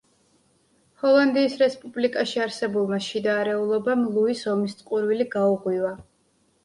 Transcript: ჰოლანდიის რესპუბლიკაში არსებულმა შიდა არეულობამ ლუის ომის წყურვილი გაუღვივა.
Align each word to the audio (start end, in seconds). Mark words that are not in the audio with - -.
ჰოლანდიის 1.01 1.57
რესპუბლიკაში 1.63 2.41
არსებულმა 2.45 2.99
შიდა 3.09 3.37
არეულობამ 3.43 4.09
ლუის 4.17 4.43
ომის 4.55 4.77
წყურვილი 4.81 5.29
გაუღვივა. 5.37 5.93